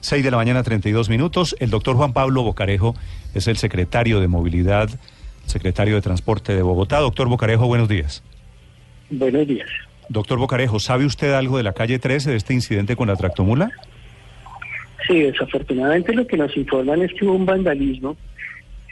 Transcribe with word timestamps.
6 0.00 0.24
de 0.24 0.30
la 0.30 0.36
mañana, 0.36 0.62
32 0.62 1.08
minutos. 1.08 1.54
El 1.60 1.70
doctor 1.70 1.96
Juan 1.96 2.12
Pablo 2.12 2.42
Bocarejo 2.42 2.94
es 3.34 3.46
el 3.48 3.56
secretario 3.56 4.20
de 4.20 4.28
Movilidad, 4.28 4.88
secretario 5.46 5.94
de 5.94 6.00
Transporte 6.00 6.54
de 6.54 6.62
Bogotá. 6.62 6.98
Doctor 6.98 7.28
Bocarejo, 7.28 7.66
buenos 7.66 7.88
días. 7.88 8.22
Buenos 9.10 9.46
días. 9.46 9.68
Doctor 10.08 10.38
Bocarejo, 10.38 10.80
¿sabe 10.80 11.04
usted 11.04 11.32
algo 11.32 11.56
de 11.56 11.62
la 11.62 11.72
calle 11.72 11.98
13, 11.98 12.30
de 12.30 12.36
este 12.36 12.54
incidente 12.54 12.96
con 12.96 13.08
la 13.08 13.16
tractomula? 13.16 13.70
Sí, 15.06 15.20
desafortunadamente 15.20 16.14
lo 16.14 16.26
que 16.26 16.36
nos 16.36 16.56
informan 16.56 17.02
es 17.02 17.12
que 17.14 17.24
hubo 17.24 17.34
un 17.34 17.46
vandalismo. 17.46 18.16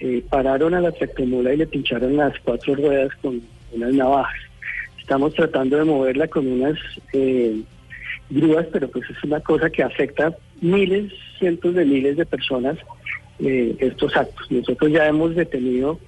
Eh, 0.00 0.22
pararon 0.30 0.74
a 0.74 0.80
la 0.80 0.92
tractomula 0.92 1.52
y 1.52 1.56
le 1.56 1.66
pincharon 1.66 2.16
las 2.16 2.38
cuatro 2.44 2.74
ruedas 2.76 3.10
con 3.20 3.40
unas 3.72 3.92
navajas. 3.92 4.40
Estamos 5.00 5.34
tratando 5.34 5.76
de 5.76 5.84
moverla 5.84 6.28
con 6.28 6.46
unas 6.46 6.78
eh, 7.12 7.62
grúas, 8.30 8.66
pero 8.72 8.88
pues 8.88 9.08
es 9.10 9.22
una 9.24 9.40
cosa 9.40 9.70
que 9.70 9.82
afecta 9.82 10.36
miles, 10.60 11.12
cientos 11.38 11.74
de 11.74 11.84
miles 11.84 12.16
de 12.16 12.26
personas 12.26 12.76
eh, 13.38 13.76
estos 13.78 14.16
actos. 14.16 14.50
Nosotros 14.50 14.92
ya 14.92 15.06
hemos 15.06 15.34
detenido 15.34 15.98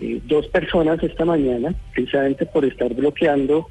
eh, 0.00 0.20
dos 0.24 0.46
personas 0.48 1.02
esta 1.02 1.24
mañana, 1.24 1.74
precisamente 1.92 2.46
por 2.46 2.64
estar 2.64 2.92
bloqueando 2.94 3.68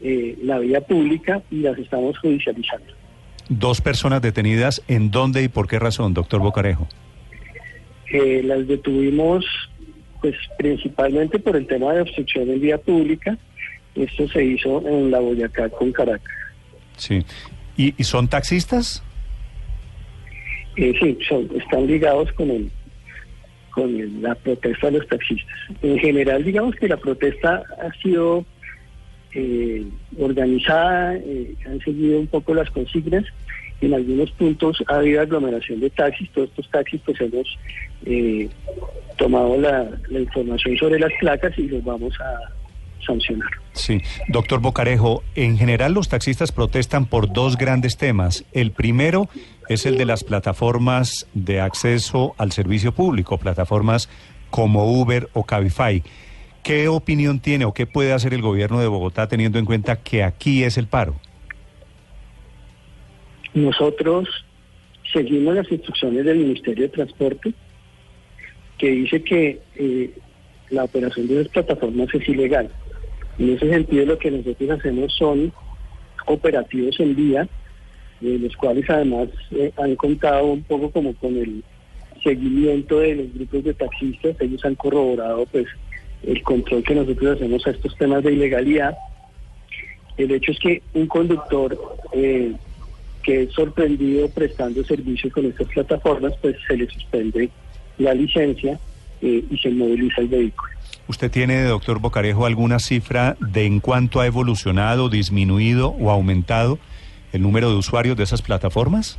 eh, 0.00 0.36
la 0.42 0.58
vía 0.58 0.80
pública 0.80 1.42
y 1.50 1.60
las 1.60 1.78
estamos 1.78 2.18
judicializando. 2.18 2.92
Dos 3.48 3.80
personas 3.80 4.22
detenidas, 4.22 4.82
¿en 4.88 5.10
dónde 5.10 5.42
y 5.42 5.48
por 5.48 5.68
qué 5.68 5.78
razón, 5.78 6.14
doctor 6.14 6.40
Bocarejo? 6.40 6.88
Eh, 8.12 8.42
las 8.44 8.66
detuvimos 8.66 9.44
pues 10.20 10.36
principalmente 10.56 11.38
por 11.38 11.56
el 11.56 11.66
tema 11.66 11.92
de 11.94 12.02
obstrucción 12.02 12.48
en 12.50 12.60
vía 12.60 12.78
pública. 12.78 13.36
Esto 13.94 14.28
se 14.28 14.44
hizo 14.44 14.86
en 14.86 15.10
la 15.10 15.18
Boyacá 15.18 15.68
con 15.68 15.90
Caracas. 15.92 16.41
Sí. 17.02 17.24
¿Y, 17.76 18.04
son 18.04 18.28
taxistas? 18.28 19.02
Eh, 20.76 20.94
sí, 21.00 21.18
son, 21.28 21.48
están 21.56 21.86
ligados 21.88 22.30
con 22.32 22.48
el 22.50 22.70
con 23.72 24.22
la 24.22 24.34
protesta 24.36 24.88
de 24.88 24.98
los 24.98 25.08
taxistas. 25.08 25.56
En 25.82 25.98
general, 25.98 26.44
digamos 26.44 26.76
que 26.76 26.86
la 26.86 26.98
protesta 26.98 27.62
ha 27.82 27.92
sido 28.02 28.44
eh, 29.34 29.84
organizada, 30.18 31.16
eh, 31.16 31.54
han 31.66 31.80
seguido 31.80 32.20
un 32.20 32.26
poco 32.28 32.54
las 32.54 32.70
consignas. 32.70 33.24
En 33.80 33.94
algunos 33.94 34.30
puntos 34.32 34.84
ha 34.86 34.96
habido 34.96 35.22
aglomeración 35.22 35.80
de 35.80 35.90
taxis. 35.90 36.30
Todos 36.30 36.50
estos 36.50 36.70
taxis, 36.70 37.00
pues 37.04 37.20
hemos 37.20 37.58
eh, 38.04 38.48
tomado 39.16 39.56
la 39.56 39.88
información 40.10 40.76
sobre 40.76 41.00
las 41.00 41.12
placas 41.18 41.58
y 41.58 41.66
los 41.66 41.82
vamos 41.82 42.14
a 42.20 42.61
sancionar. 43.04 43.48
Sí. 43.72 44.00
Doctor 44.28 44.60
Bocarejo, 44.60 45.22
en 45.34 45.58
general 45.58 45.94
los 45.94 46.08
taxistas 46.08 46.52
protestan 46.52 47.06
por 47.06 47.32
dos 47.32 47.56
grandes 47.56 47.96
temas. 47.96 48.44
El 48.52 48.70
primero 48.70 49.28
es 49.68 49.86
el 49.86 49.98
de 49.98 50.06
las 50.06 50.24
plataformas 50.24 51.26
de 51.34 51.60
acceso 51.60 52.34
al 52.38 52.52
servicio 52.52 52.92
público, 52.92 53.38
plataformas 53.38 54.08
como 54.50 55.00
Uber 55.00 55.28
o 55.32 55.44
Cabify. 55.44 56.02
¿Qué 56.62 56.88
opinión 56.88 57.40
tiene 57.40 57.64
o 57.64 57.72
qué 57.72 57.86
puede 57.86 58.12
hacer 58.12 58.34
el 58.34 58.42
gobierno 58.42 58.80
de 58.80 58.86
Bogotá 58.86 59.26
teniendo 59.26 59.58
en 59.58 59.64
cuenta 59.64 59.96
que 59.96 60.22
aquí 60.22 60.62
es 60.62 60.78
el 60.78 60.86
paro? 60.86 61.16
Nosotros 63.54 64.28
seguimos 65.12 65.54
las 65.54 65.70
instrucciones 65.70 66.24
del 66.24 66.38
Ministerio 66.38 66.84
de 66.84 66.88
Transporte, 66.88 67.52
que 68.78 68.90
dice 68.90 69.22
que 69.22 69.60
eh, 69.74 70.10
la 70.70 70.84
operación 70.84 71.26
de 71.28 71.40
esas 71.40 71.52
plataformas 71.52 72.08
es 72.14 72.28
ilegal. 72.28 72.70
En 73.38 73.50
ese 73.50 73.68
sentido, 73.68 74.06
lo 74.06 74.18
que 74.18 74.30
nosotros 74.30 74.70
hacemos 74.70 75.14
son 75.14 75.52
operativos 76.26 76.98
en 77.00 77.16
vía, 77.16 77.48
eh, 78.20 78.38
los 78.40 78.56
cuales 78.56 78.88
además 78.88 79.28
eh, 79.50 79.72
han 79.76 79.96
contado 79.96 80.46
un 80.46 80.62
poco 80.62 80.90
como 80.90 81.14
con 81.14 81.36
el 81.36 81.64
seguimiento 82.22 83.00
de 83.00 83.16
los 83.16 83.34
grupos 83.34 83.64
de 83.64 83.74
taxistas. 83.74 84.36
Ellos 84.40 84.64
han 84.64 84.74
corroborado 84.74 85.46
pues 85.46 85.66
el 86.22 86.42
control 86.42 86.84
que 86.84 86.94
nosotros 86.94 87.36
hacemos 87.36 87.66
a 87.66 87.70
estos 87.70 87.96
temas 87.96 88.22
de 88.22 88.32
ilegalidad. 88.32 88.96
El 90.16 90.30
hecho 90.30 90.52
es 90.52 90.58
que 90.58 90.82
un 90.94 91.06
conductor 91.06 91.76
eh, 92.12 92.52
que 93.22 93.42
es 93.42 93.52
sorprendido 93.52 94.28
prestando 94.28 94.84
servicios 94.84 95.32
con 95.32 95.46
estas 95.46 95.68
plataformas, 95.68 96.34
pues 96.40 96.56
se 96.66 96.76
le 96.76 96.88
suspende 96.88 97.50
la 97.98 98.14
licencia 98.14 98.78
eh, 99.20 99.44
y 99.48 99.58
se 99.58 99.70
moviliza 99.70 100.20
el 100.20 100.28
vehículo. 100.28 100.71
¿Usted 101.12 101.30
tiene, 101.30 101.64
doctor 101.64 101.98
Bocarejo, 101.98 102.46
alguna 102.46 102.78
cifra 102.78 103.36
de 103.38 103.66
en 103.66 103.80
cuánto 103.80 104.20
ha 104.20 104.26
evolucionado, 104.26 105.10
disminuido 105.10 105.90
o 105.90 106.10
aumentado 106.10 106.78
el 107.34 107.42
número 107.42 107.68
de 107.68 107.76
usuarios 107.76 108.16
de 108.16 108.24
esas 108.24 108.40
plataformas? 108.40 109.18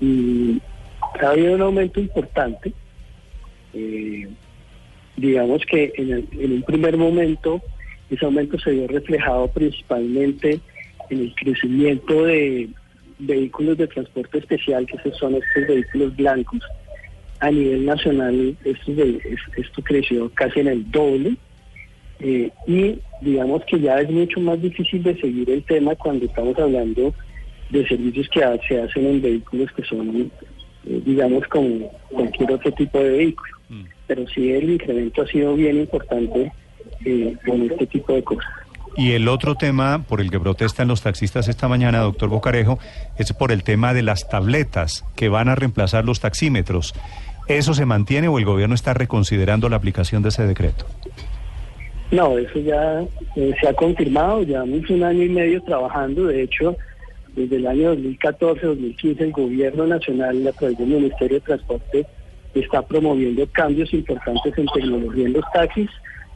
Y 0.00 0.62
ha 1.20 1.30
habido 1.30 1.56
un 1.56 1.62
aumento 1.62 1.98
importante. 1.98 2.72
Eh, 3.74 4.28
digamos 5.16 5.62
que 5.68 5.92
en, 5.96 6.52
un 6.52 6.62
primer 6.62 6.96
momento 6.96 7.60
ese 8.08 8.24
aumento 8.24 8.56
se 8.60 8.70
vio 8.70 8.86
reflejado 8.86 9.48
principalmente 9.48 10.60
en 11.10 11.22
el 11.22 11.34
crecimiento 11.34 12.22
de 12.22 12.68
vehículos 13.18 13.76
de 13.76 13.88
transporte 13.88 14.38
especial, 14.38 14.86
que 14.86 15.10
son 15.18 15.34
estos 15.34 15.66
vehículos 15.66 16.14
blancos. 16.14 16.60
A 17.40 17.50
nivel 17.50 17.86
nacional 17.86 18.56
esto, 18.64 18.92
esto 19.56 19.82
creció 19.82 20.30
casi 20.34 20.60
en 20.60 20.68
el 20.68 20.90
doble. 20.90 21.36
Eh, 22.20 22.50
y 22.66 22.98
digamos 23.20 23.64
que 23.64 23.78
ya 23.80 24.00
es 24.00 24.10
mucho 24.10 24.40
más 24.40 24.60
difícil 24.60 25.02
de 25.02 25.18
seguir 25.20 25.48
el 25.50 25.62
tema 25.64 25.94
cuando 25.94 26.26
estamos 26.26 26.58
hablando 26.58 27.14
de 27.70 27.86
servicios 27.86 28.28
que 28.30 28.40
se 28.68 28.80
hacen 28.80 29.06
en 29.06 29.22
vehículos 29.22 29.70
que 29.72 29.84
son, 29.84 30.30
eh, 30.86 31.00
digamos, 31.04 31.46
como 31.48 31.90
cualquier 32.10 32.52
otro 32.52 32.72
tipo 32.72 32.98
de 32.98 33.10
vehículo. 33.10 33.52
Pero 34.06 34.26
sí 34.28 34.50
el 34.52 34.70
incremento 34.70 35.22
ha 35.22 35.26
sido 35.26 35.54
bien 35.54 35.78
importante 35.78 36.50
eh, 37.04 37.36
con 37.46 37.62
este 37.62 37.86
tipo 37.86 38.14
de 38.14 38.24
cosas. 38.24 38.50
Y 38.96 39.12
el 39.12 39.28
otro 39.28 39.54
tema 39.54 40.02
por 40.08 40.20
el 40.20 40.30
que 40.30 40.40
protestan 40.40 40.88
los 40.88 41.02
taxistas 41.02 41.48
esta 41.48 41.68
mañana, 41.68 42.00
doctor 42.00 42.28
Bocarejo, 42.28 42.78
es 43.16 43.32
por 43.32 43.52
el 43.52 43.62
tema 43.62 43.94
de 43.94 44.02
las 44.02 44.28
tabletas 44.28 45.04
que 45.16 45.28
van 45.28 45.48
a 45.48 45.54
reemplazar 45.54 46.04
los 46.04 46.20
taxímetros. 46.20 46.94
¿Eso 47.46 47.74
se 47.74 47.86
mantiene 47.86 48.28
o 48.28 48.38
el 48.38 48.44
gobierno 48.44 48.74
está 48.74 48.94
reconsiderando 48.94 49.68
la 49.68 49.76
aplicación 49.76 50.22
de 50.22 50.30
ese 50.30 50.46
decreto? 50.46 50.86
No, 52.10 52.38
eso 52.38 52.58
ya 52.58 53.02
eh, 53.36 53.54
se 53.60 53.68
ha 53.68 53.74
confirmado, 53.74 54.42
llevamos 54.42 54.88
un 54.90 55.02
año 55.02 55.22
y 55.22 55.28
medio 55.28 55.62
trabajando, 55.62 56.26
de 56.26 56.42
hecho, 56.42 56.76
desde 57.36 57.56
el 57.56 57.66
año 57.66 57.94
2014-2015 57.94 59.20
el 59.20 59.32
gobierno 59.32 59.86
nacional 59.86 60.46
a 60.46 60.52
través 60.52 60.78
del 60.78 60.88
Ministerio 60.88 61.36
de 61.36 61.44
Transporte 61.44 62.06
está 62.54 62.82
promoviendo 62.82 63.46
cambios 63.52 63.92
importantes 63.92 64.56
en 64.56 64.66
tecnología 64.66 65.26
en 65.26 65.32
los 65.34 65.44
taxis 65.52 65.90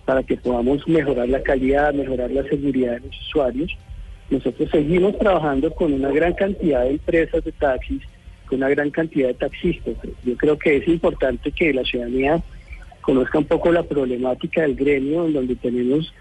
para 0.05 0.23
que 0.23 0.37
podamos 0.37 0.87
mejorar 0.89 1.29
la 1.29 1.43
calidad, 1.43 1.95
mejorar 1.95 2.31
la 2.31 2.43
seguridad 2.45 2.93
de 2.93 3.01
los 3.01 3.21
usuarios. 3.29 3.77
Nosotros 4.31 4.69
seguimos 4.71 5.19
trabajando 5.19 5.73
con 5.75 5.93
una 5.93 6.11
gran 6.11 6.35
cantidad 6.35 6.83
de 6.83 6.91
empresas 6.91 7.45
de 7.45 7.53
taxis, 7.53 8.03
con 8.47 8.59
una 8.59 8.69
gran 8.69 8.91
cantidad 8.91 9.29
de 9.29 9.35
taxistas. 9.35 9.95
Yo 10.25 10.37
creo 10.37 10.59
que 10.59 10.77
es 10.77 10.89
importante 10.89 11.53
que 11.53 11.73
la 11.73 11.85
ciudadanía 11.85 12.43
conozca 13.01 13.39
un 13.39 13.45
poco 13.45 13.71
la 13.73 13.83
problemática 13.83 14.63
del 14.63 14.75
gremio, 14.75 15.27
en 15.27 15.35
donde 15.35 15.57
tenemos 15.57 16.13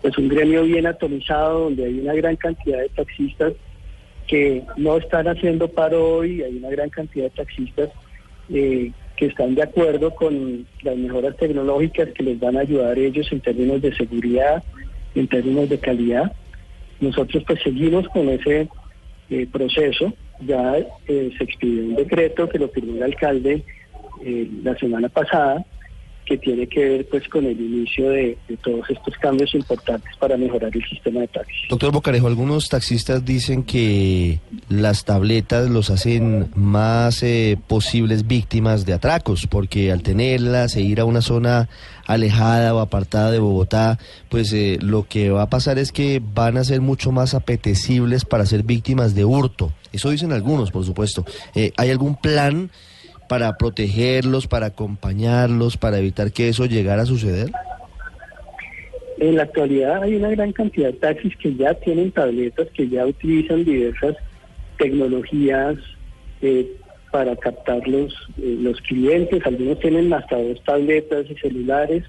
pues 0.00 0.16
un 0.16 0.28
gremio 0.28 0.62
bien 0.62 0.86
atomizado, 0.86 1.64
donde 1.64 1.84
hay 1.84 1.98
una 1.98 2.14
gran 2.14 2.36
cantidad 2.36 2.78
de 2.78 2.88
taxistas 2.90 3.52
que 4.26 4.62
no 4.76 4.96
están 4.98 5.26
haciendo 5.26 5.68
paro 5.68 6.16
hoy, 6.16 6.42
hay 6.42 6.56
una 6.58 6.70
gran 6.70 6.90
cantidad 6.90 7.24
de 7.24 7.30
taxistas 7.30 7.90
eh, 8.52 8.92
que 9.18 9.26
están 9.26 9.56
de 9.56 9.64
acuerdo 9.64 10.14
con 10.14 10.64
las 10.82 10.96
mejoras 10.96 11.36
tecnológicas 11.36 12.10
que 12.10 12.22
les 12.22 12.38
van 12.38 12.56
a 12.56 12.60
ayudar 12.60 12.96
ellos 12.96 13.26
en 13.32 13.40
términos 13.40 13.82
de 13.82 13.92
seguridad, 13.96 14.62
en 15.16 15.26
términos 15.26 15.68
de 15.68 15.78
calidad. 15.78 16.32
Nosotros 17.00 17.42
pues 17.44 17.60
seguimos 17.62 18.08
con 18.10 18.28
ese 18.28 18.68
eh, 19.28 19.48
proceso, 19.50 20.12
ya 20.40 20.78
eh, 21.08 21.32
se 21.36 21.44
expidió 21.44 21.82
un 21.82 21.96
decreto 21.96 22.48
que 22.48 22.60
lo 22.60 22.68
firmó 22.68 22.94
el 22.94 23.02
alcalde 23.02 23.64
eh, 24.24 24.48
la 24.62 24.76
semana 24.76 25.08
pasada, 25.08 25.66
que 26.28 26.36
tiene 26.36 26.66
que 26.66 26.86
ver 26.86 27.08
pues 27.08 27.26
con 27.28 27.46
el 27.46 27.58
inicio 27.58 28.10
de, 28.10 28.36
todos 28.62 28.88
estos 28.90 29.14
cambios 29.16 29.54
importantes 29.54 30.14
para 30.18 30.36
mejorar 30.36 30.70
el 30.74 30.84
sistema 30.84 31.20
de 31.20 31.28
taxis. 31.28 31.68
Doctor 31.70 31.90
Bocarejo, 31.90 32.26
algunos 32.26 32.68
taxistas 32.68 33.24
dicen 33.24 33.62
que 33.62 34.40
las 34.68 35.06
tabletas 35.06 35.70
los 35.70 35.88
hacen 35.88 36.50
más 36.54 37.22
eh, 37.22 37.56
posibles 37.66 38.26
víctimas 38.26 38.84
de 38.84 38.92
atracos, 38.92 39.46
porque 39.46 39.90
al 39.90 40.02
tenerlas 40.02 40.76
e 40.76 40.82
ir 40.82 41.00
a 41.00 41.06
una 41.06 41.22
zona 41.22 41.70
alejada 42.06 42.74
o 42.74 42.80
apartada 42.80 43.30
de 43.30 43.38
Bogotá, 43.38 43.98
pues 44.28 44.52
eh, 44.52 44.78
lo 44.82 45.06
que 45.08 45.30
va 45.30 45.42
a 45.42 45.50
pasar 45.50 45.78
es 45.78 45.92
que 45.92 46.20
van 46.34 46.58
a 46.58 46.64
ser 46.64 46.82
mucho 46.82 47.10
más 47.10 47.32
apetecibles 47.32 48.26
para 48.26 48.44
ser 48.44 48.64
víctimas 48.64 49.14
de 49.14 49.24
hurto. 49.24 49.72
Eso 49.92 50.10
dicen 50.10 50.32
algunos, 50.32 50.70
por 50.70 50.84
supuesto. 50.84 51.24
Eh, 51.54 51.72
¿Hay 51.78 51.90
algún 51.90 52.16
plan 52.16 52.70
para 53.28 53.56
protegerlos, 53.56 54.46
para 54.46 54.66
acompañarlos, 54.66 55.76
para 55.76 55.98
evitar 55.98 56.32
que 56.32 56.48
eso 56.48 56.66
llegara 56.66 57.02
a 57.02 57.06
suceder? 57.06 57.50
En 59.18 59.36
la 59.36 59.42
actualidad 59.44 60.02
hay 60.02 60.14
una 60.14 60.30
gran 60.30 60.52
cantidad 60.52 60.88
de 60.88 60.98
taxis 60.98 61.36
que 61.36 61.54
ya 61.54 61.74
tienen 61.74 62.12
tabletas, 62.12 62.68
que 62.74 62.88
ya 62.88 63.04
utilizan 63.04 63.64
diversas 63.64 64.16
tecnologías 64.78 65.76
eh, 66.40 66.66
para 67.10 67.34
captar 67.36 67.86
los, 67.88 68.12
eh, 68.38 68.56
los 68.60 68.80
clientes. 68.82 69.44
Algunos 69.44 69.80
tienen 69.80 70.12
hasta 70.12 70.36
dos 70.36 70.62
tabletas 70.64 71.26
y 71.28 71.34
celulares. 71.34 72.04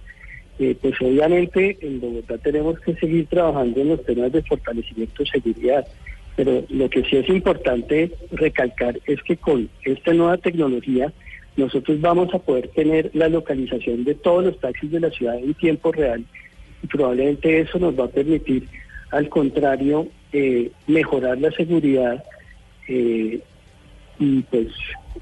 Eh, 0.60 0.76
pues 0.82 0.94
obviamente 1.02 1.78
en 1.82 2.02
Bogotá 2.02 2.38
tenemos 2.38 2.80
que 2.82 2.94
seguir 2.96 3.28
trabajando 3.28 3.80
en 3.80 3.90
los 3.90 4.06
temas 4.06 4.32
de 4.32 4.44
fortalecimiento 4.44 5.24
de 5.24 5.30
seguridad. 5.30 5.88
Pero 6.40 6.64
lo 6.70 6.90
que 6.90 7.04
sí 7.04 7.18
es 7.18 7.28
importante 7.28 8.14
recalcar 8.32 8.98
es 9.06 9.22
que 9.24 9.36
con 9.36 9.70
esta 9.84 10.14
nueva 10.14 10.38
tecnología 10.38 11.12
nosotros 11.58 12.00
vamos 12.00 12.34
a 12.34 12.40
poder 12.40 12.70
tener 12.70 13.12
la 13.14 13.28
localización 13.28 14.06
de 14.06 14.16
todos 14.16 14.46
los 14.46 14.60
taxis 14.62 14.90
de 14.90 15.02
la 15.02 15.10
ciudad 15.10 15.38
en 15.38 15.54
tiempo 15.56 15.92
real 15.92 16.24
y 16.82 16.88
probablemente 16.88 17.60
eso 17.60 17.78
nos 17.78 18.00
va 18.00 18.06
a 18.06 18.08
permitir, 18.08 18.70
al 19.12 19.28
contrario, 19.28 20.08
eh, 20.32 20.72
mejorar 20.88 21.40
la 21.40 21.52
seguridad 21.52 22.24
eh, 22.88 23.42
y 24.18 24.42
pues 24.44 24.70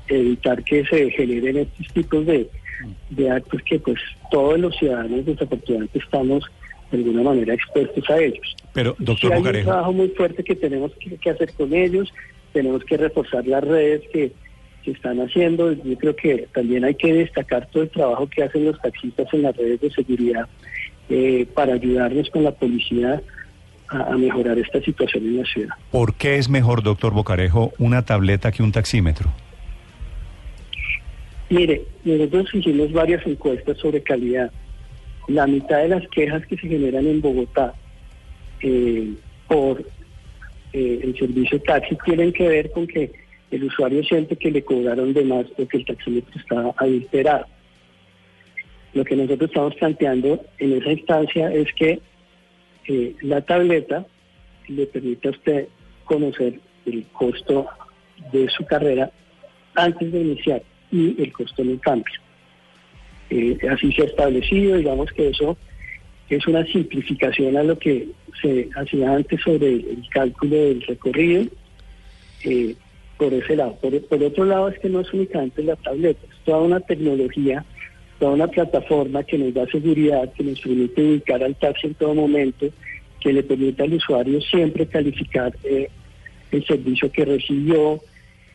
evitar 0.09 0.63
que 0.63 0.85
se 0.85 1.09
generen 1.09 1.57
estos 1.57 1.87
tipos 1.95 2.27
de, 2.27 2.47
de 3.09 3.31
actos 3.31 3.63
que 3.63 3.79
pues 3.79 3.99
todos 4.29 4.59
los 4.59 4.77
ciudadanos 4.77 5.25
desafortunadamente 5.25 5.97
estamos 5.97 6.43
de 6.91 6.99
alguna 6.99 7.23
manera 7.23 7.55
expuestos 7.55 8.07
a 8.07 8.19
ellos. 8.19 8.55
Pero, 8.77 8.95
doctor 8.99 9.31
Sí, 9.31 9.47
hay 9.47 9.55
un 9.57 9.63
trabajo 9.63 9.91
muy 9.91 10.09
fuerte 10.09 10.43
que 10.43 10.53
tenemos 10.53 10.91
que, 10.99 11.17
que 11.17 11.31
hacer 11.31 11.51
con 11.53 11.73
ellos, 11.73 12.13
tenemos 12.53 12.83
que 12.83 12.95
reforzar 12.95 13.43
las 13.47 13.63
redes 13.63 14.03
que, 14.13 14.31
que 14.83 14.91
están 14.91 15.19
haciendo. 15.19 15.71
Yo 15.71 15.97
creo 15.97 16.15
que 16.15 16.47
también 16.53 16.85
hay 16.85 16.93
que 16.93 17.11
destacar 17.11 17.67
todo 17.71 17.81
el 17.81 17.89
trabajo 17.89 18.27
que 18.27 18.43
hacen 18.43 18.65
los 18.65 18.79
taxistas 18.79 19.33
en 19.33 19.41
las 19.41 19.57
redes 19.57 19.81
de 19.81 19.89
seguridad 19.89 20.47
eh, 21.09 21.47
para 21.55 21.73
ayudarnos 21.73 22.29
con 22.29 22.43
la 22.43 22.51
policía 22.51 23.19
a, 23.87 24.13
a 24.13 24.15
mejorar 24.15 24.59
esta 24.59 24.79
situación 24.81 25.23
en 25.25 25.37
la 25.37 25.45
ciudad. 25.45 25.73
¿por 25.89 26.13
qué 26.13 26.37
es 26.37 26.47
mejor, 26.47 26.83
doctor 26.83 27.15
Bocarejo, 27.15 27.73
una 27.79 28.05
tableta 28.05 28.51
que 28.51 28.61
un 28.61 28.71
taxímetro? 28.71 29.31
Mire, 31.49 31.81
nosotros 32.03 32.53
hicimos 32.53 32.91
varias 32.91 33.25
encuestas 33.25 33.75
sobre 33.79 34.03
calidad. 34.03 34.51
La 35.27 35.47
mitad 35.47 35.79
de 35.79 35.87
las 35.87 36.07
quejas 36.09 36.45
que 36.45 36.57
se 36.57 36.67
generan 36.67 37.07
en 37.07 37.21
Bogotá 37.21 37.73
eh, 38.61 39.13
por 39.47 39.81
eh, 40.73 40.99
el 41.03 41.17
servicio 41.17 41.61
taxi 41.61 41.97
tienen 42.05 42.33
que 42.33 42.47
ver 42.47 42.71
con 42.71 42.87
que 42.87 43.11
el 43.51 43.63
usuario 43.63 44.03
siente 44.03 44.35
que 44.35 44.51
le 44.51 44.63
cobraron 44.63 45.13
de 45.13 45.23
más 45.23 45.45
porque 45.55 45.77
el 45.77 45.85
taxímetro 45.85 46.39
está 46.39 46.73
adulterado. 46.77 47.45
Lo 48.93 49.05
que 49.05 49.15
nosotros 49.15 49.49
estamos 49.49 49.75
planteando 49.75 50.43
en 50.59 50.73
esa 50.73 50.91
instancia 50.91 51.53
es 51.53 51.71
que 51.73 51.99
eh, 52.87 53.15
la 53.21 53.41
tableta 53.41 54.05
le 54.67 54.85
permite 54.87 55.27
a 55.27 55.31
usted 55.31 55.67
conocer 56.05 56.59
el 56.85 57.05
costo 57.13 57.67
de 58.31 58.49
su 58.49 58.65
carrera 58.65 59.11
antes 59.75 60.11
de 60.11 60.21
iniciar 60.21 60.63
y 60.91 61.21
el 61.21 61.31
costo 61.31 61.63
no 61.63 61.79
cambia. 61.79 62.21
Eh, 63.29 63.57
así 63.69 63.91
se 63.91 64.03
ha 64.03 64.05
establecido, 64.05 64.77
digamos 64.77 65.11
que 65.11 65.29
eso 65.29 65.57
es 66.35 66.45
una 66.47 66.65
simplificación 66.65 67.55
a 67.57 67.63
lo 67.63 67.77
que 67.79 68.07
se 68.41 68.69
hacía 68.75 69.13
antes 69.13 69.39
sobre 69.41 69.67
el 69.75 70.03
cálculo 70.11 70.55
del 70.55 70.81
recorrido. 70.83 71.45
eh, 72.43 72.75
por 73.17 73.33
ese 73.33 73.55
lado. 73.55 73.75
Por, 73.81 73.99
por 74.05 74.21
otro 74.21 74.45
lado, 74.45 74.67
es 74.69 74.77
que 74.77 74.89
no 74.89 74.99
es 74.99 75.11
únicamente 75.11 75.63
la 75.63 75.75
tableta, 75.75 76.19
es 76.29 76.37
toda 76.45 76.59
una 76.59 76.79
tecnología, 76.81 77.65
toda 78.19 78.33
una 78.33 78.47
plataforma 78.47 79.23
que 79.23 79.39
nos 79.39 79.55
da 79.55 79.65
seguridad, 79.65 80.31
que 80.33 80.43
nos 80.43 80.59
permite 80.61 81.01
ubicar 81.01 81.43
al 81.43 81.55
taxi 81.55 81.87
en 81.87 81.95
todo 81.95 82.13
momento, 82.13 82.67
que 83.19 83.33
le 83.33 83.41
permite 83.41 83.81
al 83.81 83.93
usuario 83.93 84.39
siempre 84.41 84.85
calificar 84.85 85.51
eh, 85.63 85.89
el 86.51 86.63
servicio 86.67 87.11
que 87.11 87.25
recibió. 87.25 87.99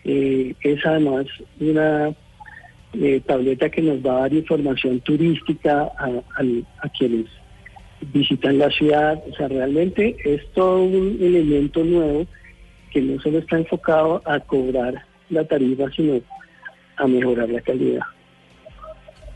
Eh, 0.05 0.55
es 0.61 0.87
además 0.87 1.27
una 1.59 2.15
eh, 2.95 3.21
tableta 3.27 3.69
que 3.69 3.83
nos 3.83 3.99
va 3.99 4.19
a 4.19 4.21
dar 4.21 4.35
información 4.35 5.01
turística 5.01 5.91
a, 5.99 6.07
a- 6.07 6.87
a 6.87 6.89
quienes 6.91 7.27
visitan 8.13 8.59
la 8.59 8.71
ciudad. 8.71 9.23
O 9.31 9.35
sea, 9.35 9.49
realmente 9.49 10.17
es 10.25 10.41
todo 10.53 10.83
un 10.83 11.19
elemento 11.21 11.85
nuevo 11.85 12.27
que 12.91 13.01
no 13.01 13.21
solo 13.21 13.39
está 13.39 13.59
enfocado 13.59 14.23
a 14.25 14.41
cobrar 14.41 15.07
la 15.31 15.45
tarifa, 15.45 15.91
sino 15.97 16.21
a 16.97 17.07
mejorar 17.07 17.49
la 17.49 17.61
calidad. 17.61 18.03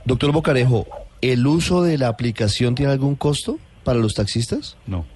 Doctor 0.05 0.33
Bocarejo, 0.33 0.87
¿el 1.21 1.47
uso 1.47 1.83
de 1.83 1.99
la 1.99 2.09
aplicación 2.09 2.75
tiene 2.75 2.93
algún 2.93 3.17
costo 3.17 3.59
para 3.83 3.99
los 3.99 4.15
taxistas? 4.15 4.77
No. 4.87 5.07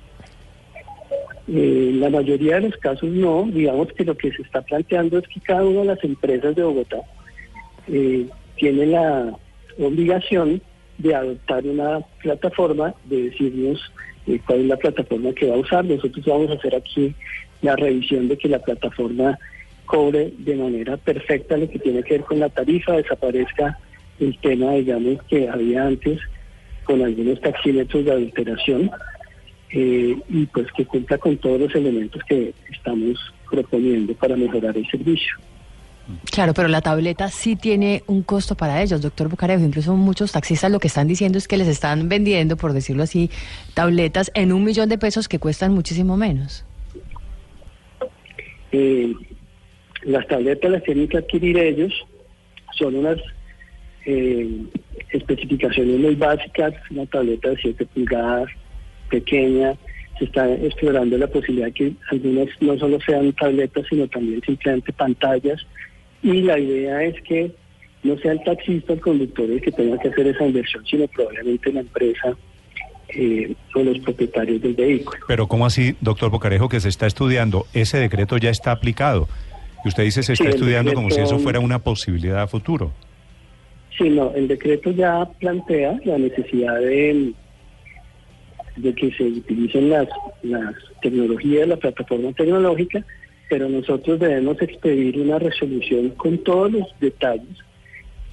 Eh, 1.48 1.90
la 1.94 2.10
mayoría 2.10 2.56
de 2.56 2.68
los 2.70 2.76
casos 2.76 3.10
no, 3.10 3.44
digamos 3.52 3.88
que 3.92 4.04
lo 4.04 4.16
que 4.16 4.30
se 4.32 4.42
está 4.42 4.62
planteando 4.62 5.18
es 5.18 5.26
que 5.28 5.40
cada 5.40 5.64
una 5.64 5.80
de 5.80 5.86
las 5.86 6.04
empresas 6.04 6.54
de 6.54 6.62
Bogotá 6.62 6.98
eh, 7.88 8.26
tiene 8.56 8.86
la 8.86 9.36
obligación 9.78 10.62
de 11.00 11.14
adoptar 11.14 11.66
una 11.66 12.00
plataforma, 12.22 12.94
de 13.04 13.30
decirnos 13.30 13.80
eh, 14.26 14.38
cuál 14.46 14.60
es 14.60 14.66
la 14.66 14.76
plataforma 14.76 15.32
que 15.32 15.48
va 15.48 15.54
a 15.54 15.58
usar. 15.58 15.84
Nosotros 15.84 16.24
vamos 16.26 16.50
a 16.50 16.54
hacer 16.54 16.74
aquí 16.74 17.14
la 17.62 17.76
revisión 17.76 18.28
de 18.28 18.36
que 18.36 18.48
la 18.48 18.58
plataforma 18.58 19.38
cobre 19.86 20.32
de 20.38 20.54
manera 20.54 20.96
perfecta 20.96 21.56
lo 21.56 21.68
que 21.68 21.78
tiene 21.78 22.02
que 22.02 22.14
ver 22.14 22.24
con 22.24 22.38
la 22.38 22.48
tarifa, 22.48 22.92
desaparezca 22.92 23.78
el 24.20 24.38
tema, 24.38 24.72
digamos, 24.74 25.22
que 25.24 25.48
había 25.48 25.86
antes 25.86 26.20
con 26.84 27.02
algunos 27.02 27.40
taxímetros 27.40 28.04
de 28.04 28.12
adulteración 28.12 28.90
eh, 29.72 30.16
y 30.28 30.46
pues 30.46 30.66
que 30.76 30.84
cuenta 30.84 31.18
con 31.18 31.36
todos 31.38 31.60
los 31.60 31.74
elementos 31.74 32.22
que 32.24 32.52
estamos 32.70 33.18
proponiendo 33.50 34.14
para 34.14 34.36
mejorar 34.36 34.76
el 34.76 34.86
servicio. 34.88 35.34
Claro, 36.30 36.54
pero 36.54 36.68
la 36.68 36.80
tableta 36.80 37.28
sí 37.28 37.56
tiene 37.56 38.02
un 38.06 38.22
costo 38.22 38.56
para 38.56 38.82
ellos, 38.82 39.00
doctor 39.00 39.28
Bucarejo. 39.28 39.64
Incluso 39.64 39.94
muchos 39.94 40.32
taxistas 40.32 40.70
lo 40.70 40.80
que 40.80 40.88
están 40.88 41.06
diciendo 41.06 41.38
es 41.38 41.46
que 41.46 41.56
les 41.56 41.68
están 41.68 42.08
vendiendo, 42.08 42.56
por 42.56 42.72
decirlo 42.72 43.02
así, 43.02 43.30
tabletas 43.74 44.30
en 44.34 44.52
un 44.52 44.64
millón 44.64 44.88
de 44.88 44.98
pesos 44.98 45.28
que 45.28 45.38
cuestan 45.38 45.72
muchísimo 45.72 46.16
menos. 46.16 46.64
Eh, 48.72 49.12
las 50.02 50.26
tabletas 50.26 50.70
las 50.70 50.82
tienen 50.82 51.08
que 51.08 51.18
adquirir 51.18 51.58
ellos, 51.58 51.92
son 52.76 52.96
unas 52.96 53.18
eh, 54.06 54.48
especificaciones 55.10 55.98
muy 55.98 56.14
básicas, 56.14 56.72
una 56.90 57.06
tableta 57.06 57.50
de 57.50 57.56
7 57.56 57.86
pulgadas, 57.86 58.48
pequeña, 59.10 59.74
se 60.18 60.24
está 60.24 60.52
explorando 60.52 61.16
la 61.18 61.26
posibilidad 61.26 61.66
de 61.66 61.72
que 61.72 61.92
algunas 62.10 62.48
no 62.60 62.78
solo 62.78 62.98
sean 63.00 63.32
tabletas, 63.32 63.86
sino 63.88 64.06
también 64.08 64.40
simplemente 64.42 64.92
pantallas, 64.92 65.66
y 66.22 66.42
la 66.42 66.58
idea 66.58 67.02
es 67.04 67.20
que 67.22 67.52
no 68.02 68.16
sea 68.18 68.32
el 68.32 68.42
taxista, 68.44 68.94
el 68.94 69.00
conductor 69.00 69.50
el 69.50 69.60
que 69.60 69.72
tenga 69.72 69.98
que 69.98 70.08
hacer 70.08 70.26
esa 70.26 70.46
inversión, 70.46 70.84
sino 70.86 71.06
probablemente 71.08 71.72
la 71.72 71.80
empresa 71.80 72.36
eh, 73.08 73.54
o 73.74 73.82
los 73.82 73.98
propietarios 74.00 74.62
del 74.62 74.74
vehículo. 74.74 75.20
Pero 75.26 75.48
¿cómo 75.48 75.66
así, 75.66 75.96
doctor 76.00 76.30
Bocarejo, 76.30 76.68
que 76.68 76.80
se 76.80 76.88
está 76.88 77.06
estudiando? 77.06 77.66
Ese 77.72 77.98
decreto 77.98 78.36
ya 78.38 78.50
está 78.50 78.72
aplicado. 78.72 79.28
Y 79.84 79.88
usted 79.88 80.04
dice 80.04 80.22
se 80.22 80.34
está 80.34 80.50
estudiando 80.50 80.92
como 80.92 81.10
si 81.10 81.20
eso 81.20 81.38
fuera 81.38 81.58
una 81.60 81.78
posibilidad 81.78 82.42
a 82.42 82.46
futuro. 82.46 82.92
Sí, 83.96 84.08
no, 84.08 84.32
el 84.34 84.48
decreto 84.48 84.90
ya 84.90 85.26
plantea 85.38 85.98
la 86.04 86.18
necesidad 86.18 86.78
de, 86.78 87.32
de 88.76 88.94
que 88.94 89.10
se 89.12 89.24
utilicen 89.24 89.90
las, 89.90 90.08
las 90.42 90.74
tecnologías, 91.02 91.68
la 91.68 91.76
plataforma 91.76 92.32
tecnológica, 92.32 93.04
pero 93.50 93.68
nosotros 93.68 94.20
debemos 94.20 94.62
expedir 94.62 95.18
una 95.18 95.40
resolución 95.40 96.10
con 96.10 96.38
todos 96.38 96.70
los 96.70 96.86
detalles 97.00 97.58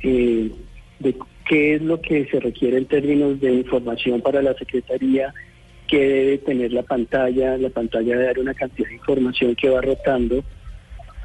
eh, 0.03 0.51
de 1.00 1.15
qué 1.50 1.74
es 1.75 1.81
lo 1.81 2.00
que 2.00 2.25
se 2.27 2.39
requiere 2.39 2.77
en 2.77 2.86
términos 2.86 3.41
de 3.41 3.51
información 3.51 4.21
para 4.21 4.43
la 4.43 4.53
Secretaría, 4.53 5.33
qué 5.88 5.97
debe 5.97 6.38
tener 6.38 6.71
la 6.71 6.83
pantalla, 6.83 7.57
la 7.57 7.69
pantalla 7.69 8.13
debe 8.13 8.25
dar 8.25 8.39
una 8.39 8.53
cantidad 8.53 8.88
de 8.88 8.93
información 8.93 9.55
que 9.55 9.69
va 9.69 9.81
rotando 9.81 10.43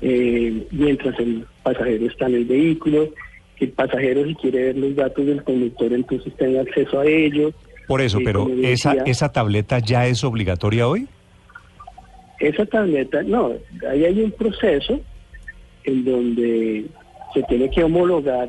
eh, 0.01 0.67
mientras 0.71 1.19
el 1.19 1.45
pasajero 1.63 2.07
está 2.07 2.27
en 2.27 2.35
el 2.37 2.45
vehículo, 2.47 3.11
El 3.61 3.71
pasajero 3.71 4.27
si 4.27 4.35
quiere 4.35 4.65
ver 4.65 4.77
los 4.79 4.97
datos 4.97 5.25
del 5.25 5.45
conductor 5.45 5.93
entonces 5.93 6.35
tenga 6.37 6.63
acceso 6.63 6.99
a 6.99 7.07
ellos. 7.07 7.55
Por 7.87 8.01
eso, 8.01 8.19
Eh, 8.19 8.23
pero 8.25 8.51
esa, 8.63 8.95
esa 9.05 9.31
tableta 9.31 9.79
ya 9.81 10.07
es 10.07 10.25
obligatoria 10.25 10.89
hoy. 10.89 11.07
Esa 12.43 12.67
tableta, 12.67 13.23
no, 13.23 13.53
ahí 13.89 14.05
hay 14.05 14.21
un 14.21 14.33
proceso 14.33 15.01
en 15.85 16.05
donde 16.05 16.87
se 17.33 17.43
tiene 17.45 17.71
que 17.71 17.85
homologar 17.85 18.49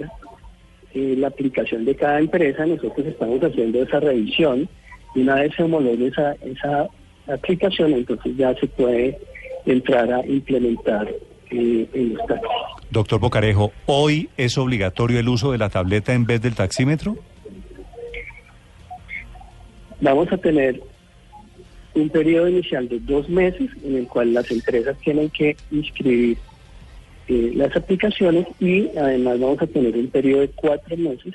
eh, 0.95 1.13
la 1.15 1.27
aplicación 1.27 1.85
de 1.85 1.95
cada 1.95 2.19
empresa. 2.19 2.65
Nosotros 2.65 3.05
estamos 3.05 3.39
haciendo 3.43 3.83
esa 3.83 3.99
revisión 3.99 4.67
y 5.13 5.21
una 5.21 5.35
vez 5.35 5.53
se 5.55 5.61
homologue 5.61 6.07
esa, 6.07 6.33
esa 6.41 6.89
aplicación, 7.31 7.93
entonces 7.93 8.35
ya 8.35 8.55
se 8.55 8.65
puede 8.65 9.19
entrar 9.67 10.11
a 10.11 10.25
implementar 10.25 11.07
eh, 11.51 11.87
en 11.93 12.15
los 12.15 12.25
taxis. 12.25 12.49
Doctor 12.89 13.19
Bocarejo, 13.19 13.73
¿hoy 13.85 14.27
es 14.37 14.57
obligatorio 14.57 15.19
el 15.19 15.29
uso 15.29 15.51
de 15.51 15.59
la 15.59 15.69
tableta 15.69 16.13
en 16.13 16.25
vez 16.25 16.41
del 16.41 16.55
taxímetro? 16.55 17.15
Vamos 20.01 20.31
a 20.31 20.37
tener 20.37 20.81
un 21.95 22.09
periodo 22.09 22.49
inicial 22.49 22.89
de 22.89 22.99
dos 22.99 23.29
meses 23.29 23.69
en 23.83 23.97
el 23.97 24.07
cual 24.07 24.33
las 24.33 24.49
empresas 24.51 24.97
tienen 24.99 25.29
que 25.29 25.55
inscribir 25.71 26.37
eh, 27.27 27.51
las 27.55 27.75
aplicaciones 27.75 28.47
y 28.59 28.89
además 28.97 29.39
vamos 29.39 29.61
a 29.61 29.67
tener 29.67 29.95
un 29.95 30.07
periodo 30.07 30.41
de 30.41 30.49
cuatro 30.49 30.97
meses 30.97 31.33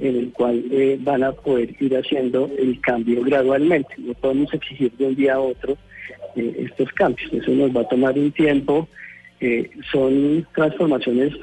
en 0.00 0.16
el 0.16 0.32
cual 0.32 0.64
eh, 0.70 0.98
van 1.00 1.22
a 1.22 1.32
poder 1.32 1.74
ir 1.80 1.96
haciendo 1.96 2.50
el 2.58 2.80
cambio 2.80 3.22
gradualmente. 3.22 3.94
No 3.98 4.14
podemos 4.14 4.52
exigir 4.54 4.92
de 4.92 5.06
un 5.06 5.14
día 5.14 5.34
a 5.34 5.40
otro 5.40 5.76
eh, 6.36 6.66
estos 6.70 6.90
cambios. 6.92 7.32
Eso 7.32 7.50
nos 7.50 7.76
va 7.76 7.82
a 7.82 7.88
tomar 7.88 8.18
un 8.18 8.32
tiempo. 8.32 8.88
Eh, 9.40 9.70
son 9.90 10.46
transformaciones 10.54 11.34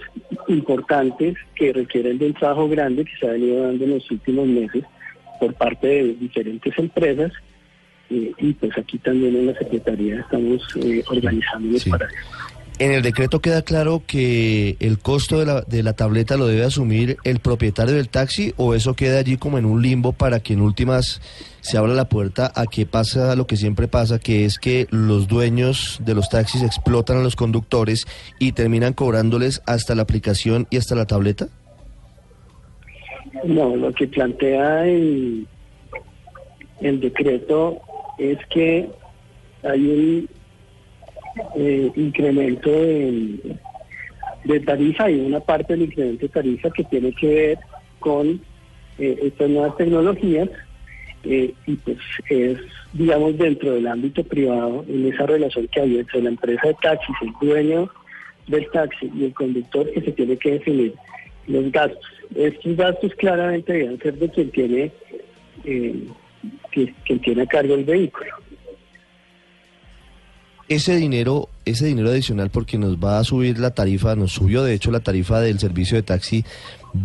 importantes 0.48 1.36
que 1.56 1.74
requieren 1.74 2.18
de 2.18 2.28
un 2.28 2.34
trabajo 2.34 2.68
grande 2.70 3.06
que 3.06 3.16
se 3.20 3.28
ha 3.28 3.32
venido 3.32 3.64
dando 3.64 3.84
en 3.84 3.90
los 3.92 4.12
últimos 4.12 4.48
meses 4.48 4.84
por 5.40 5.54
parte 5.54 5.88
de 5.88 6.14
diferentes 6.16 6.78
empresas 6.78 7.32
eh, 8.10 8.32
y 8.38 8.54
pues 8.54 8.78
aquí 8.78 8.98
también 9.00 9.36
en 9.36 9.48
la 9.48 9.58
Secretaría 9.58 10.20
estamos 10.20 10.62
eh, 10.84 11.04
organizándonos 11.08 11.82
Sí. 11.82 11.90
para 11.90 12.06
eso. 12.06 12.16
En 12.80 12.92
el 12.92 13.02
decreto 13.02 13.40
queda 13.42 13.64
claro 13.64 14.04
que 14.06 14.78
el 14.80 15.00
costo 15.00 15.40
de 15.40 15.48
la, 15.48 15.62
de 15.62 15.82
la 15.82 15.94
tableta 15.94 16.38
lo 16.38 16.46
debe 16.46 16.64
asumir 16.64 17.18
el 17.24 17.40
propietario 17.40 17.96
del 17.96 18.08
taxi 18.08 18.54
o 18.56 18.76
eso 18.76 18.94
queda 18.94 19.18
allí 19.18 19.36
como 19.38 19.58
en 19.58 19.66
un 19.66 19.82
limbo 19.82 20.14
para 20.14 20.42
que 20.42 20.54
en 20.54 20.62
últimas 20.62 21.20
se 21.62 21.80
abra 21.80 21.96
la 21.96 22.08
puerta 22.08 22.52
a 22.56 22.68
que 22.68 22.86
pasa 22.86 23.36
lo 23.36 23.48
que 23.48 23.58
siempre 23.58 23.88
pasa, 23.88 24.20
que 24.20 24.46
es 24.46 24.60
que 24.60 24.86
los 24.92 25.28
dueños 25.28 26.00
de 26.06 26.14
los 26.14 26.30
taxis 26.30 26.62
explotan 26.62 27.18
a 27.18 27.24
los 27.24 27.36
conductores 27.36 28.06
y 28.38 28.52
terminan 28.52 28.94
cobrándoles 28.94 29.64
hasta 29.66 29.96
la 29.96 30.04
aplicación 30.04 30.68
y 30.70 30.78
hasta 30.78 30.94
la 30.94 31.08
tableta. 31.08 31.48
No, 33.44 33.76
lo 33.76 33.92
que 33.94 34.08
plantea 34.08 34.86
el, 34.86 35.48
el 36.82 37.00
decreto 37.00 37.80
es 38.18 38.38
que 38.48 38.90
hay 39.64 39.80
un 39.80 40.30
eh, 41.56 41.92
incremento 41.96 42.70
de, 42.72 43.58
tarifa 44.66 45.10
y 45.10 45.20
una 45.20 45.40
parte 45.40 45.74
del 45.74 45.84
incremento 45.84 46.26
de 46.26 46.30
tarifa 46.30 46.70
que 46.72 46.84
tiene 46.86 47.12
que 47.14 47.28
ver 47.28 47.60
con 48.00 48.42
eh, 48.98 49.20
estas 49.22 49.50
nuevas 49.50 49.76
tecnologías 49.78 50.50
eh, 51.24 51.54
y 51.66 51.76
pues 51.76 51.98
es, 52.30 52.58
digamos, 52.94 53.38
dentro 53.38 53.74
del 53.74 53.88
ámbito 53.88 54.24
privado, 54.24 54.86
en 54.88 55.12
esa 55.12 55.26
relación 55.26 55.68
que 55.68 55.82
hay 55.82 55.98
entre 56.00 56.22
la 56.22 56.30
empresa 56.30 56.68
de 56.68 56.76
taxis, 56.76 57.16
el 57.22 57.34
dueño 57.42 57.90
del 58.48 58.70
taxi 58.72 59.12
y 59.14 59.26
el 59.26 59.34
conductor 59.34 59.92
que 59.92 60.02
se 60.02 60.12
tiene 60.14 60.38
que 60.38 60.54
definir 60.54 60.94
los 61.48 61.72
gastos. 61.72 62.00
Estos 62.36 62.76
gastos 62.78 63.14
claramente 63.16 63.74
deben 63.74 64.00
ser 64.00 64.16
de 64.16 64.30
quien 64.30 64.52
tiene, 64.52 64.92
que- 66.72 66.94
quien 67.06 67.20
tiene 67.20 67.44
a 67.44 67.46
cargo 67.46 67.76
el 67.76 67.84
vehículo. 67.84 68.30
Ese 70.70 70.98
dinero, 70.98 71.48
ese 71.64 71.86
dinero 71.86 72.10
adicional 72.10 72.50
porque 72.50 72.78
nos 72.78 72.98
va 72.98 73.20
a 73.20 73.24
subir 73.24 73.58
la 73.58 73.72
tarifa, 73.72 74.16
nos 74.16 74.34
subió 74.34 74.64
de 74.64 74.74
hecho 74.74 74.92
la 74.92 75.00
tarifa 75.00 75.40
del 75.40 75.60
servicio 75.60 75.96
de 75.96 76.04
taxi, 76.04 76.44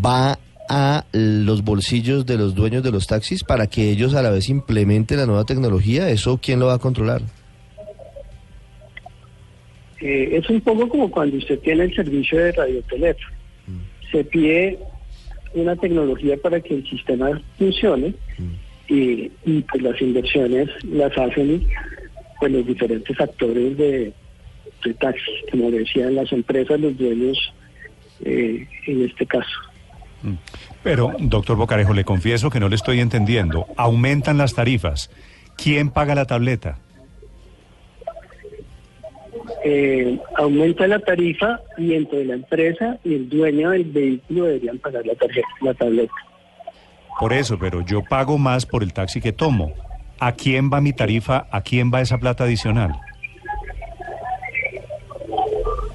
va 0.04 0.38
a 0.68 1.04
los 1.12 1.62
bolsillos 1.62 2.26
de 2.26 2.38
los 2.38 2.54
dueños 2.54 2.82
de 2.82 2.90
los 2.90 3.06
taxis 3.06 3.44
para 3.44 3.68
que 3.68 3.90
ellos 3.90 4.14
a 4.14 4.22
la 4.22 4.30
vez 4.30 4.48
implementen 4.48 5.18
la 5.18 5.26
nueva 5.26 5.44
tecnología. 5.44 6.08
¿Eso 6.08 6.40
quién 6.42 6.58
lo 6.58 6.66
va 6.66 6.74
a 6.74 6.78
controlar? 6.78 7.22
Eh, 10.00 10.30
es 10.36 10.48
un 10.50 10.60
poco 10.60 10.88
como 10.88 11.10
cuando 11.10 11.36
usted 11.36 11.58
tiene 11.60 11.84
el 11.84 11.94
servicio 11.94 12.38
de 12.38 12.52
radioteléfono. 12.52 13.36
Se 14.10 14.24
pide 14.24 14.78
una 15.54 15.76
tecnología 15.76 16.36
para 16.42 16.60
que 16.60 16.74
el 16.74 16.88
sistema 16.88 17.40
funcione 17.58 18.14
y, 18.88 19.30
y, 19.44 19.60
pues 19.62 19.82
las 19.82 20.00
inversiones 20.00 20.68
las 20.84 21.16
hacen 21.16 21.66
pues 22.40 22.52
los 22.52 22.66
diferentes 22.66 23.20
actores 23.20 23.76
de, 23.76 24.12
de 24.84 24.94
taxis, 24.94 25.34
como 25.50 25.70
decían 25.70 26.14
las 26.14 26.32
empresas, 26.32 26.80
los 26.80 26.96
dueños 26.98 27.52
eh, 28.24 28.66
en 28.86 29.04
este 29.04 29.26
caso. 29.26 29.50
Pero, 30.82 31.14
doctor 31.18 31.56
Bocarejo, 31.56 31.94
le 31.94 32.04
confieso 32.04 32.50
que 32.50 32.60
no 32.60 32.68
le 32.68 32.76
estoy 32.76 33.00
entendiendo. 33.00 33.66
Aumentan 33.76 34.38
las 34.38 34.54
tarifas. 34.54 35.10
¿Quién 35.56 35.90
paga 35.90 36.14
la 36.14 36.24
tableta? 36.24 36.78
Eh, 39.64 40.18
aumenta 40.36 40.86
la 40.88 40.98
tarifa 40.98 41.60
y 41.78 41.94
entre 41.94 42.24
la 42.24 42.34
empresa 42.34 42.98
y 43.04 43.14
el 43.14 43.28
dueño 43.28 43.70
del 43.70 43.84
vehículo 43.84 44.46
deberían 44.46 44.78
pagar 44.78 45.06
la 45.06 45.14
tarjeta, 45.14 45.48
la 45.60 45.74
tableta. 45.74 46.14
Por 47.18 47.32
eso, 47.32 47.58
pero 47.58 47.80
yo 47.82 48.02
pago 48.02 48.38
más 48.38 48.66
por 48.66 48.82
el 48.82 48.92
taxi 48.92 49.20
que 49.20 49.32
tomo. 49.32 49.72
¿A 50.18 50.32
quién 50.32 50.70
va 50.72 50.80
mi 50.80 50.92
tarifa? 50.92 51.46
¿A 51.50 51.62
quién 51.62 51.90
va 51.92 52.00
esa 52.00 52.18
plata 52.18 52.44
adicional? 52.44 52.92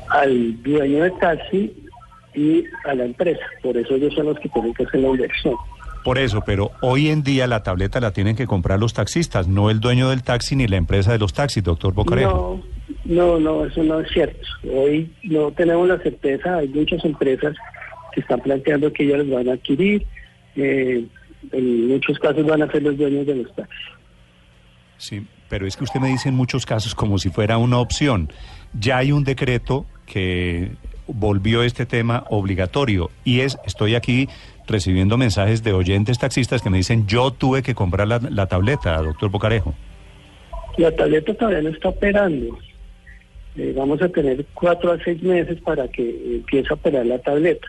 Al 0.10 0.62
dueño 0.64 1.04
del 1.04 1.18
taxi 1.20 1.74
y 2.34 2.64
a 2.86 2.94
la 2.94 3.06
empresa. 3.06 3.44
Por 3.64 3.78
eso 3.78 3.96
ellos 3.96 4.14
son 4.14 4.28
los 4.28 4.40
que 4.40 4.50
tienen 4.50 4.74
que 4.74 4.84
hacer 4.84 5.02
la 5.02 5.08
inversión. 5.08 5.56
Por 6.04 6.18
eso, 6.18 6.42
pero 6.46 6.72
hoy 6.82 7.10
en 7.10 7.22
día 7.22 7.48
la 7.48 7.64
tableta 7.64 8.00
la 8.00 8.12
tienen 8.12 8.36
que 8.38 8.48
comprar 8.48 8.80
los 8.80 8.94
taxistas, 8.94 9.48
no 9.50 9.70
el 9.70 9.82
dueño 9.82 10.10
del 10.10 10.24
taxi 10.24 10.56
ni 10.56 10.66
la 10.66 10.78
empresa 10.78 11.12
de 11.12 11.20
los 11.20 11.34
taxis, 11.34 11.64
doctor 11.64 11.94
Bocarejo. 11.94 12.62
No, 13.04 13.38
no, 13.38 13.40
no, 13.40 13.66
eso 13.66 13.84
no 13.84 14.00
es 14.00 14.10
cierto. 14.12 14.48
Hoy 14.74 15.12
no 15.24 15.52
tenemos 15.52 15.86
la 15.88 15.98
certeza, 15.98 16.60
hay 16.60 16.70
muchas 16.70 17.04
empresas 17.04 17.56
que 18.14 18.22
están 18.22 18.40
planteando 18.40 18.94
que 18.94 19.04
ellas 19.04 19.20
los 19.20 19.32
van 19.32 19.50
a 19.50 19.54
adquirir, 19.54 20.06
eh, 20.58 21.06
en 21.52 21.88
muchos 21.88 22.20
casos 22.20 22.46
van 22.46 22.62
a 22.62 22.72
ser 22.72 22.84
los 22.84 22.98
dueños 22.98 23.26
de 23.26 23.36
los 23.36 23.56
taxis. 23.56 23.78
Sí, 24.98 25.26
pero 25.50 25.68
es 25.68 25.78
que 25.78 25.84
usted 25.84 26.00
me 26.00 26.10
dice 26.10 26.30
en 26.30 26.36
muchos 26.36 26.66
casos 26.66 26.96
como 26.96 27.18
si 27.20 27.30
fuera 27.30 27.58
una 27.58 27.80
opción. 27.80 28.32
Ya 28.78 28.98
hay 28.98 29.12
un 29.12 29.24
decreto 29.24 29.86
que 30.06 30.72
volvió 31.08 31.64
este 31.64 31.86
tema 31.86 32.26
obligatorio 32.30 33.10
y 33.24 33.42
es, 33.42 33.58
estoy 33.66 33.96
aquí 33.96 34.28
recibiendo 34.68 35.18
mensajes 35.18 35.64
de 35.64 35.72
oyentes 35.74 36.20
taxistas 36.20 36.62
que 36.62 36.70
me 36.70 36.78
dicen, 36.78 37.08
yo 37.08 37.32
tuve 37.32 37.64
que 37.64 37.74
comprar 37.74 38.08
la, 38.08 38.20
la 38.20 38.48
tableta, 38.48 39.02
doctor 39.02 39.30
Bocarejo. 39.30 39.74
La 40.78 40.92
tableta 40.92 41.34
todavía 41.34 41.62
no 41.62 41.70
está 41.70 41.90
operando. 41.90 42.60
Eh, 43.56 43.74
vamos 43.76 44.02
a 44.02 44.10
tener 44.10 44.46
cuatro 44.54 44.92
a 44.92 45.04
seis 45.04 45.22
meses 45.24 45.60
para 45.62 45.88
que 45.88 46.36
empiece 46.36 46.68
a 46.70 46.74
operar 46.74 47.06
la 47.06 47.18
tableta. 47.20 47.68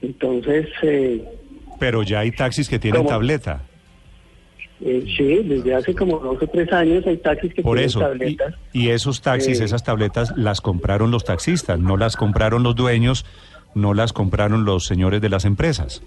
Entonces, 0.00 0.66
eh, 0.82 1.22
Pero 1.78 2.02
ya 2.02 2.20
hay 2.20 2.30
taxis 2.30 2.68
que 2.68 2.78
tienen 2.78 2.98
¿Cómo? 3.02 3.10
tableta. 3.10 3.62
eh, 4.80 5.04
sí, 5.16 5.40
desde 5.44 5.74
hace 5.74 5.94
como 5.94 6.18
dos 6.18 6.42
o 6.42 6.46
tres 6.46 6.70
años 6.72 7.06
hay 7.06 7.16
taxis 7.18 7.54
que 7.54 7.62
Por 7.62 7.76
tienen 7.76 7.88
eso, 7.88 7.98
y, 8.00 8.02
tabletas. 8.02 8.54
y 8.72 8.88
esos 8.90 9.20
taxis, 9.22 9.60
Eh, 9.60 9.64
esas 9.64 9.82
tabletas 9.84 10.32
las 10.36 10.60
compraron 10.60 11.10
los 11.10 11.24
taxistas, 11.24 11.78
no 11.78 11.96
las 11.96 12.16
compraron 12.16 12.62
los 12.62 12.74
dueños, 12.76 13.24
no 13.74 13.94
las 13.94 14.12
compraron 14.12 14.64
los 14.64 14.84
señores 14.84 15.20
de 15.20 15.28
las 15.28 15.44
empresas. 15.44 16.02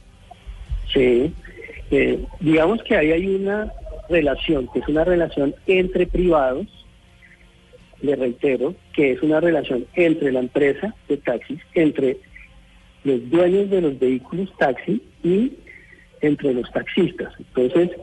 Sí, 0.93 1.33
eh, 1.91 2.19
digamos 2.39 2.81
que 2.83 2.95
ahí 2.97 3.11
hay 3.11 3.25
una 3.35 3.71
relación, 4.09 4.67
que 4.73 4.79
es 4.79 4.87
una 4.87 5.03
relación 5.03 5.53
entre 5.67 6.07
privados, 6.07 6.65
le 8.01 8.15
reitero, 8.15 8.75
que 8.93 9.13
es 9.13 9.21
una 9.23 9.39
relación 9.39 9.85
entre 9.95 10.31
la 10.31 10.39
empresa 10.39 10.93
de 11.09 11.17
taxis, 11.17 11.59
entre 11.73 12.17
los 13.07 13.29
dueños 13.29 13.69
de 13.69 13.81
los 13.81 13.97
vehículos 13.99 14.49
taxi 14.57 15.01
y 15.23 15.53
entre 16.21 16.53
los 16.53 16.69
taxistas. 16.71 17.33
Entonces, 17.39 17.97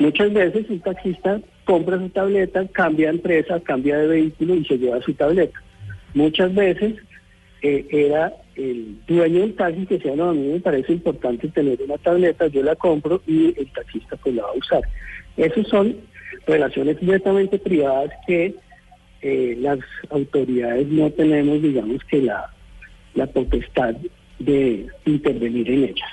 muchas 0.00 0.32
veces 0.32 0.70
un 0.70 0.80
taxista 0.80 1.40
compra 1.64 1.98
su 1.98 2.08
tableta, 2.08 2.66
cambia 2.68 3.08
de 3.08 3.16
empresa, 3.16 3.60
cambia 3.60 3.98
de 3.98 4.06
vehículo 4.06 4.54
y 4.54 4.64
se 4.64 4.78
lleva 4.78 5.02
su 5.02 5.12
tableta. 5.14 5.60
Muchas 6.14 6.54
veces 6.54 6.94
eh, 7.62 7.86
era 7.90 8.32
el 8.54 8.96
dueño 9.06 9.40
del 9.40 9.54
taxi 9.54 9.86
que 9.86 9.96
decía, 9.96 10.16
no, 10.16 10.30
a 10.30 10.34
mí 10.34 10.46
me 10.46 10.60
parece 10.60 10.92
importante 10.92 11.48
tener 11.48 11.80
una 11.82 11.98
tableta, 11.98 12.46
yo 12.46 12.62
la 12.62 12.76
compro 12.76 13.20
y 13.26 13.54
el 13.58 13.70
taxista 13.72 14.16
pues 14.16 14.34
la 14.34 14.42
va 14.42 14.50
a 14.50 14.58
usar. 14.58 14.82
Esas 15.36 15.66
son 15.68 15.96
relaciones 16.46 17.02
netamente 17.02 17.58
privadas 17.58 18.10
que 18.26 18.54
eh, 19.22 19.56
las 19.58 19.80
autoridades 20.10 20.86
no 20.88 21.10
tenemos, 21.10 21.60
digamos, 21.60 22.02
que 22.04 22.22
la, 22.22 22.50
la 23.14 23.26
potestad 23.26 23.96
de 24.38 24.86
intervenir 25.04 25.70
en 25.70 25.84
ellas. 25.84 26.10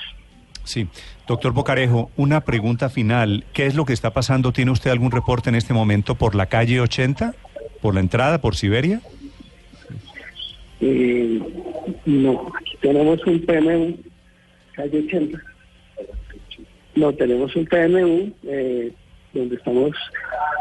Sí. 0.64 0.88
Doctor 1.28 1.54
Bocarejo, 1.54 2.12
una 2.18 2.42
pregunta 2.42 2.90
final. 2.90 3.46
¿Qué 3.54 3.66
es 3.66 3.76
lo 3.76 3.86
que 3.86 3.94
está 3.94 4.12
pasando? 4.12 4.52
¿Tiene 4.52 4.72
usted 4.72 4.92
algún 4.92 5.12
reporte 5.12 5.50
en 5.50 5.56
este 5.56 5.74
momento 5.74 6.16
por 6.16 6.36
la 6.36 6.48
calle 6.48 6.82
80? 6.82 7.34
¿Por 7.82 7.94
la 7.94 8.02
entrada, 8.02 8.42
por 8.42 8.56
Siberia? 8.56 9.02
Eh, 10.82 11.40
no, 12.06 12.52
aquí 12.60 12.78
tenemos 12.82 13.26
un 13.26 13.40
PMU, 13.40 13.98
calle 14.74 15.00
80. 15.08 15.42
No, 16.96 17.14
tenemos 17.14 17.56
un 17.56 17.66
PMU 17.66 18.34
eh, 18.44 18.92
donde 19.34 19.56
estamos 19.56 19.92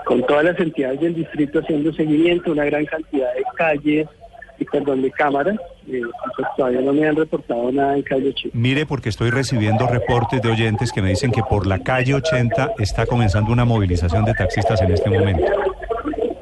con 0.04 0.25
todas 0.26 0.45
las 0.45 0.59
entidades 0.61 1.00
del 1.00 1.14
distrito 1.14 1.59
haciendo 1.59 1.92
seguimiento, 1.92 2.52
una 2.52 2.64
gran 2.64 2.85
cantidad 2.87 3.35
de 3.35 3.42
calles, 3.57 4.09
y 4.59 4.64
perdón, 4.64 5.02
de 5.02 5.11
cámaras. 5.11 5.59
Eh, 5.89 6.01
pues 6.37 6.49
todavía 6.57 6.81
no 6.81 6.93
me 6.93 7.07
han 7.07 7.17
reportado 7.17 7.73
nada 7.73 7.97
en 7.97 8.03
calle 8.03 8.29
80. 8.29 8.57
Mire, 8.57 8.87
porque 8.87 9.09
estoy 9.09 9.31
recibiendo 9.31 9.87
reportes 9.87 10.41
de 10.41 10.49
oyentes 10.49 10.93
que 10.93 11.03
me 11.03 11.11
dicen 11.11 11.33
que 11.33 11.43
por 11.43 11.67
la 11.67 11.81
calle 11.81 12.15
80 12.15 12.75
está 12.79 13.07
comenzando 13.07 13.53
una 13.53 13.65
movilización 13.65 14.25
de 14.25 14.35
taxistas 14.35 14.81
en 14.83 14.93
este 14.93 15.11
momento. 15.11 15.45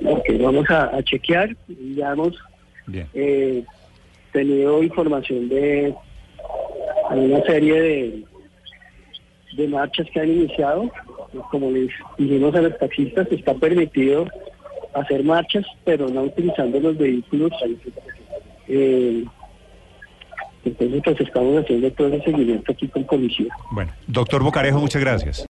Ok, 0.04 0.24
vamos 0.40 0.68
a, 0.70 0.94
a 0.96 1.02
chequear. 1.02 1.56
Ya 1.96 2.12
hemos 2.12 2.36
eh, 3.14 3.64
tenido 4.32 4.82
información 4.82 5.48
de 5.48 5.94
una 7.10 7.42
serie 7.44 7.80
de, 7.80 8.24
de 9.56 9.68
marchas 9.68 10.06
que 10.12 10.20
han 10.20 10.30
iniciado. 10.30 10.90
Como 11.50 11.70
les 11.70 11.90
dijimos 12.18 12.54
a 12.54 12.60
los 12.60 12.76
taxistas, 12.78 13.26
está 13.30 13.54
permitido 13.54 14.26
hacer 14.94 15.24
marchas, 15.24 15.64
pero 15.84 16.08
no 16.08 16.22
utilizando 16.22 16.80
los 16.80 16.98
vehículos. 16.98 17.52
Eh, 18.72 19.24
entonces, 20.64 21.00
pues 21.02 21.20
estamos 21.20 21.62
haciendo 21.62 21.90
todo 21.92 22.08
ese 22.08 22.22
seguimiento 22.24 22.70
aquí 22.70 22.86
con 22.88 23.04
policía. 23.04 23.48
Bueno, 23.72 23.92
doctor 24.06 24.42
Bocarejo, 24.42 24.78
muchas 24.78 25.00
gracias. 25.00 25.46